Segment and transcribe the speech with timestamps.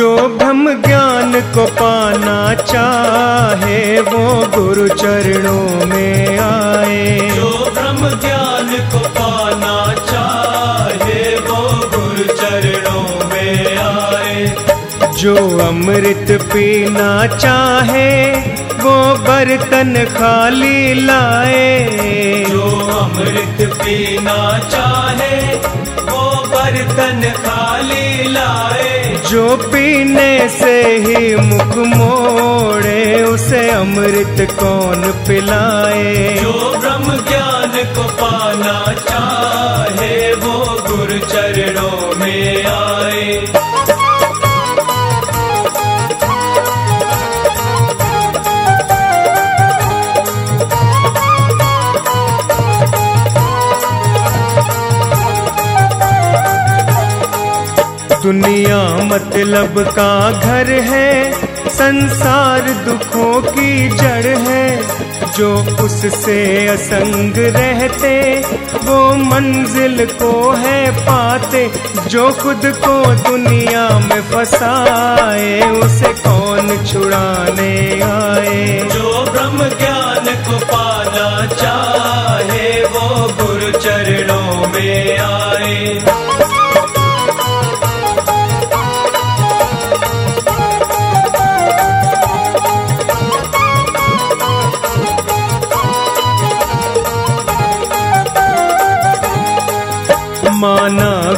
[0.00, 8.98] जो ब्रह्म ज्ञान को पाना चाहे वो गुरु चरणों में आए। जो ब्रह्म ज्ञान को
[8.98, 14.56] पाना चाहे वो गुरु चरणों में आए।
[15.12, 18.32] जो अमृत पीना चाहे
[18.82, 21.90] वो बर्तन खाली लाए।
[22.48, 25.56] जो अमृत पीना चाहे
[26.70, 36.38] बर्तन खाली लाए। जो पीने से ही मुख मोड़े उसे अमृत कौन पिलाए?
[36.42, 37.09] जो ब्रह्म
[58.22, 61.32] दुनिया मतलब का घर है,
[61.68, 64.82] संसार दुखों की जड़ है।
[65.38, 68.42] जो उससे असंग रहते,
[68.84, 71.70] वो मंजिल को है पाते।
[72.08, 77.99] जो खुद को दुनिया में फंसाए, उसे कौन छुड़ाने?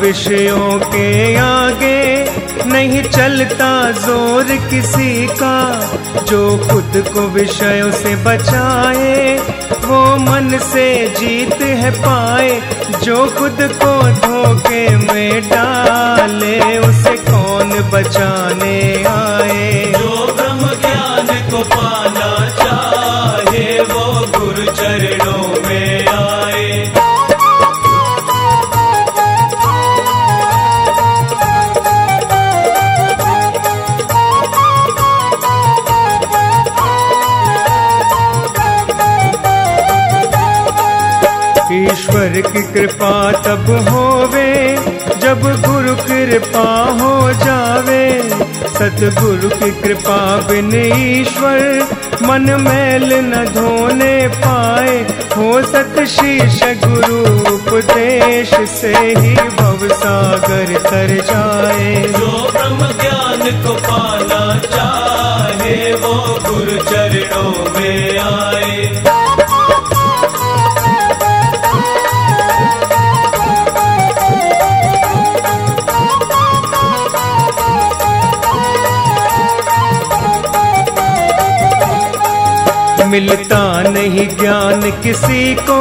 [0.00, 2.00] विषयों के आगे
[2.66, 5.58] नहीं चलता ज़ोर किसी का।
[6.22, 9.38] जो खुद को विषयों से बचाए,
[9.86, 10.86] वो मन से
[11.18, 12.60] जीत है पाए।
[13.04, 13.92] जो खुद को
[14.26, 19.29] धोखे में डाले, उसे कौन बचाने आए
[42.74, 44.76] कृपा तब होवे,
[45.18, 46.68] जब गुरु कृपा
[47.00, 48.30] हो जावे।
[48.78, 51.86] सतगुरु की कृपा बिन ईश्वर
[52.22, 57.20] मन मैल न धोने पाए। हो सत शीश गुरु
[57.54, 66.14] उपदेश से ही भव सागर तर जाए। जो ब्रह्म ज्ञान को पाना चाहे, वो
[66.48, 68.19] गुरु चरणों में
[83.10, 85.80] मिलता नहीं ज्ञान किसी को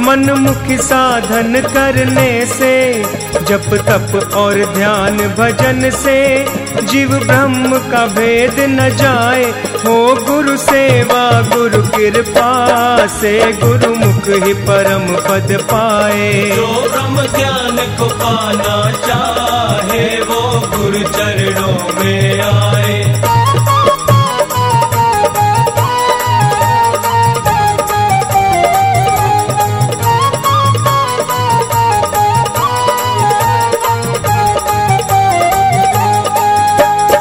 [0.00, 3.02] मन मुखी साधन करने से,
[3.48, 6.46] जप तप और ध्यान भजन से,
[6.82, 9.44] जीव ब्रह्म का भेद न जाए,
[9.86, 17.76] हो गुरु सेवा, गुरु कृपा से गुरु मुख ही परम पद पाए। जो ब्रह्म ज्ञान
[17.98, 20.42] को पाना चाहे, वो
[20.76, 22.69] गुरु चरणों में आए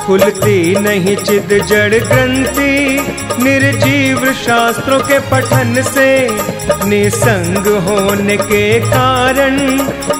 [0.10, 6.08] खुलती नहीं चिद जड़ ग्रंथि। निर्जीव शास्त्रों के पठन से
[6.86, 9.60] निसंग होने के कारण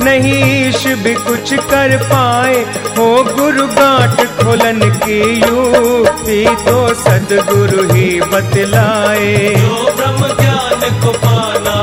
[0.04, 2.62] नहीं ईश भी कुछ कर पाए।
[2.98, 11.78] हो गुरु गांठ खोलन की युक्ति तो सदगुरु ही बतलाए। जो ब्रह्म ज्ञान को पाना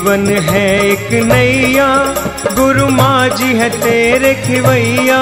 [0.00, 1.88] जीवन है एक नैया।
[2.54, 5.20] गुरु माँ जी है तेरे खिवैया।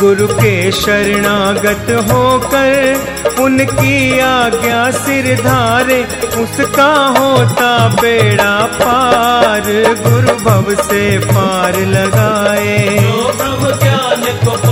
[0.00, 3.00] गुरु के शरणागत होकर
[3.40, 6.02] उनकी आज्ञा सिर धारे,
[6.38, 9.62] उसका होता बेड़ा पार।
[10.06, 14.65] गुरु भव से पार लगाए। जो ब्रह्म ज्ञान को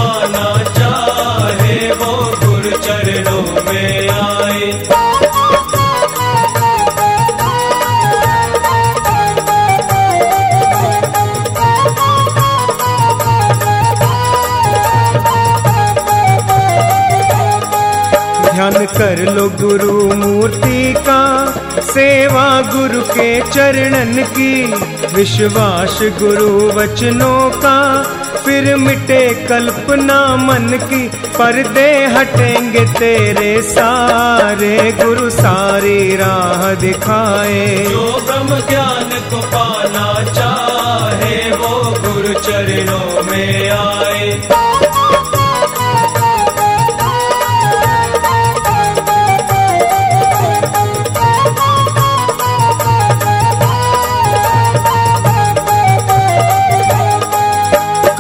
[19.14, 21.46] कर लो गुरु मूर्ति का
[21.80, 24.74] सेवा गुरु के चरणन की।
[25.14, 28.02] विश्वास गुरु वचनों का,
[28.44, 38.48] फिर मिटे कल्पना मन की। पर्दे हटेंगे तेरे सारे, गुरु सारी राह दिखाए। जो ब्रह्म
[38.48, 39.63] ज्ञान को पाना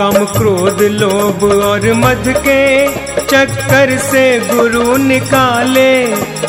[0.04, 2.88] कम क्रोध लोभ और मध के
[3.20, 6.04] चक्कर से गुरु निकाले।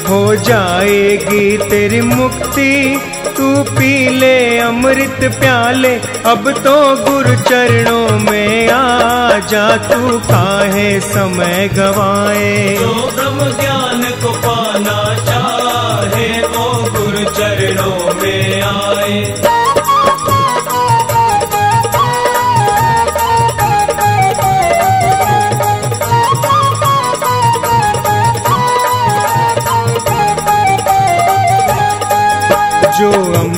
[0.10, 3.02] हो जाएगी तेरी मुक्ति,
[3.38, 11.70] तू पी ले अमृत प्याले। अब तो गुरु चरणों में आ जा, तू काहे समय
[11.74, 12.78] गवाए?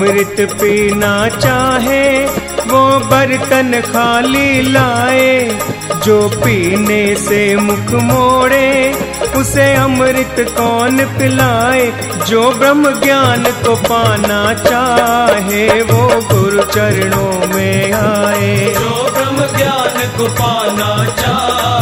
[0.08, 2.26] अमृत पीना चाहे,
[2.68, 5.60] वो बर्तन खाली लाए,
[6.06, 8.96] जो पीने से मुख मोड़े,
[9.36, 11.94] उसे अमृत कौन पिलाए?
[12.28, 20.26] जो ब्रह्म ज्ञान को पाना चाहे, वो गुरु चरणों में आए। जो ब्रह्म ज्ञान को
[20.26, 21.77] पाना चाहे।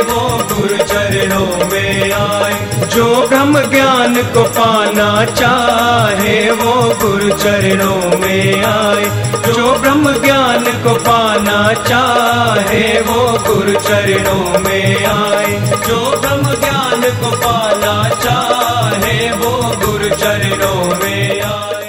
[0.00, 8.64] वो गुरु चरणों में आए, जो ब्रह्म ज्ञान को पाना चाहे वो गुरु चरणों में
[8.64, 9.04] आए,
[9.52, 17.36] जो ब्रह्म ज्ञान को पाना चाहे वो गुरु चरणों में आए, जो ब्रह्म ज्ञान को
[17.36, 19.50] पाना चाहे वो
[19.86, 21.85] गुरु चरणों में आए।